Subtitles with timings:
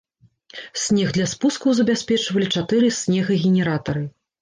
[0.83, 4.01] Снег для спускаў забяспечвалі чатыры снегагенератары.